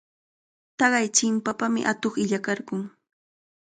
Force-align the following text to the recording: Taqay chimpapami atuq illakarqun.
Taqay 0.77 1.07
chimpapami 1.15 1.81
atuq 1.91 2.13
illakarqun. 2.23 2.81